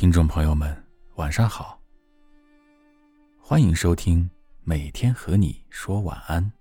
[0.00, 0.80] 听众朋友们，
[1.16, 1.76] 晚上好。
[3.36, 4.30] 欢迎收听
[4.62, 6.52] 每天和你说晚安。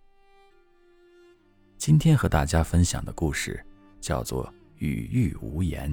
[1.78, 3.64] 今天和大家分享的故事
[4.02, 4.48] 叫做
[4.80, 5.88] 《雨玉无言》。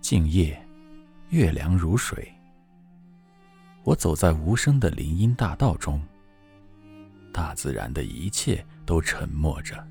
[0.00, 0.64] 静夜，
[1.30, 2.32] 月凉如水。
[3.82, 6.00] 我走在无声的林荫大道中，
[7.32, 9.84] 大自然的一切都沉默着，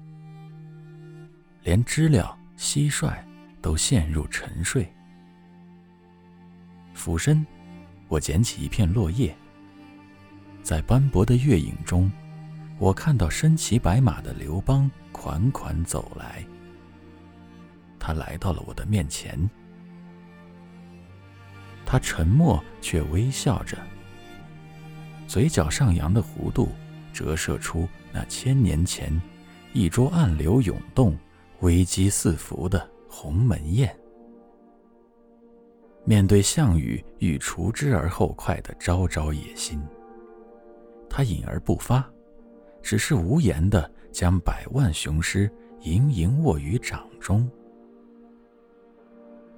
[1.64, 3.27] 连知了、蟋蟀。
[3.68, 4.90] 都陷入沉睡。
[6.94, 7.46] 俯身，
[8.08, 9.36] 我捡起一片落叶，
[10.64, 12.10] 在斑驳的月影中，
[12.80, 16.46] 我看到身骑白马的刘邦款款走来。
[18.00, 19.38] 他来到了我的面前，
[21.86, 23.78] 他沉默却微笑着，
[25.28, 26.70] 嘴角上扬的弧度
[27.12, 29.12] 折射出那千年前
[29.74, 31.18] 一桌暗流涌动、
[31.60, 32.90] 危机四伏的。
[33.08, 33.96] 鸿门宴。
[36.06, 39.82] 面对项羽欲除之而后快的昭昭野心，
[41.10, 42.10] 他隐而不发，
[42.82, 47.50] 只是无言的将百万雄师盈盈握于掌中。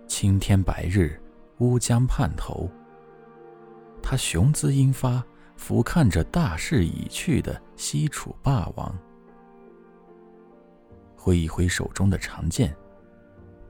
[0.08, 1.22] 青天白日，
[1.60, 2.68] 乌江畔头，
[4.02, 5.24] 他雄姿英发，
[5.56, 8.98] 俯瞰着大势已去的西楚霸王，
[11.16, 12.76] 挥一挥手中的长剑。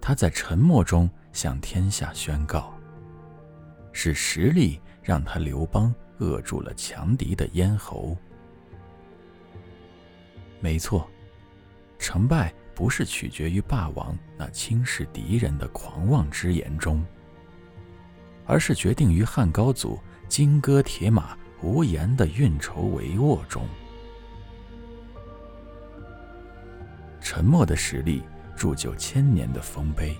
[0.10, 2.74] 他在沉默中向天下宣告：
[3.92, 8.18] 是实力让他刘邦扼住了强敌的咽喉。
[10.60, 11.08] 没错，
[12.00, 17.06] 成败不是取决于霸王那轻视敌人的狂妄之言中，
[18.48, 23.64] 而是决定于汉高祖金戈铁马、无言的运筹帷幄中。
[27.22, 28.24] 沉默的实力。
[28.60, 30.18] 铸就千年的丰碑。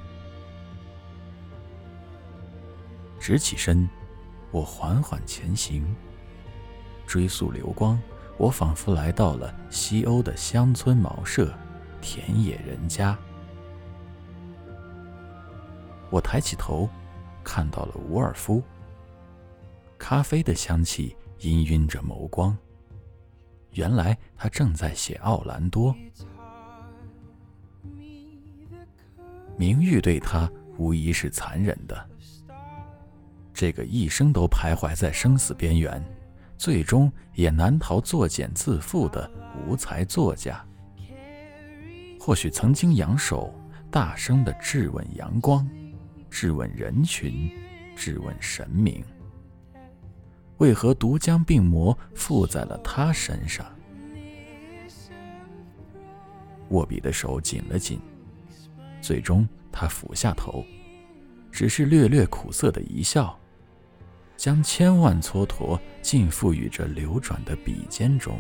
[3.20, 3.88] 直起身，
[4.50, 5.86] 我缓缓前行，
[7.06, 8.00] 追溯流光，
[8.38, 11.54] 我仿佛来到了西欧的乡村茅舍、
[12.00, 13.20] 田野人家。
[16.10, 16.90] 我抬起头，
[17.44, 18.64] 看到了伍尔夫。
[19.98, 22.58] 咖啡的香气氤氲着眸光，
[23.74, 25.94] 原来他正在写《奥兰多》。
[29.60, 32.10] 名誉对他无疑是残忍的。
[33.54, 36.02] 这个一生都徘徊在生死边缘，
[36.58, 39.30] 最终也难逃作茧自缚的
[39.68, 40.66] 无才作家，
[42.18, 43.54] 或许曾经扬手，
[43.92, 45.70] 大声地质问阳光，
[46.30, 47.52] 质问人群，
[47.98, 49.04] 质问神明：
[50.60, 53.66] 为何独将病魔附在了他身上？
[56.70, 58.00] 握笔的手紧了紧。
[59.10, 60.64] 最终，他俯下头，
[61.52, 63.36] 只是略略苦涩的一笑，
[64.38, 68.40] 将千万蹉跎尽付于这流转的笔尖中。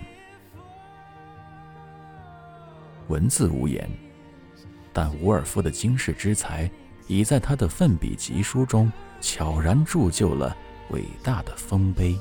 [3.07, 3.89] 文字无言，
[4.93, 6.69] 但伍尔夫的惊世之才，
[7.07, 10.55] 已在他的奋笔疾书中悄然铸就了
[10.91, 12.15] 伟大的丰碑。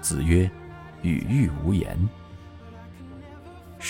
[0.00, 0.50] 子曰
[1.04, 1.94] ：“语欲无言。”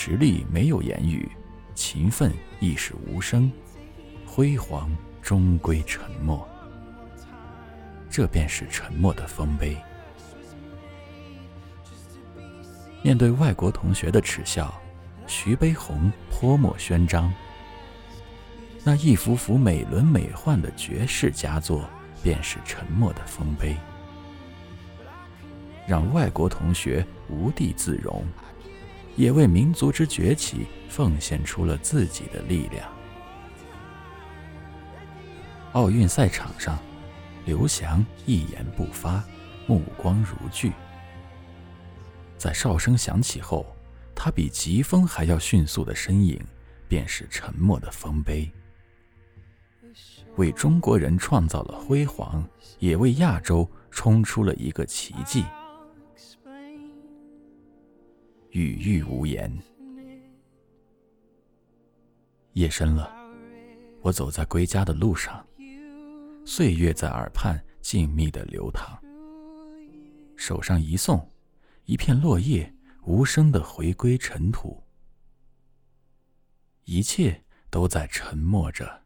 [0.03, 1.31] 实力没有言语，
[1.75, 3.53] 勤奋亦是无声，
[4.27, 4.91] 辉煌
[5.21, 6.49] 终归沉默。
[8.09, 9.77] 这便是沉默的丰碑。
[13.03, 14.73] 面对外国同学的耻笑，
[15.27, 17.31] 徐悲鸿泼墨宣章。
[18.83, 21.85] 那一幅幅美轮美奂的绝世佳作，
[22.23, 23.77] 便是沉默的丰碑，
[25.87, 28.25] 让外国同学无地自容。
[29.17, 32.91] 也为民族之崛起奉献出了自己的力量。
[35.73, 36.79] 奥运赛场上，
[37.45, 39.23] 刘翔一言不发，
[39.67, 40.73] 目光如炬。
[42.37, 43.67] 在哨声响起后，
[44.15, 46.41] 他比疾风还要迅速的身影，
[46.89, 48.51] 便是沉默的丰碑，
[50.37, 52.45] 为中国人创造了辉煌，
[52.79, 55.45] 也为亚洲冲出了一个奇迹。
[58.53, 59.51] 语欲无言。
[62.55, 63.13] 夜深了，
[64.03, 65.47] 我走在归家的路上，
[66.45, 69.01] 岁月在耳畔静谧的流淌。
[70.37, 71.31] 手上一送，
[71.85, 72.75] 一片落叶
[73.05, 74.83] 无声的回归尘土，
[76.85, 79.05] 一切都在沉默着。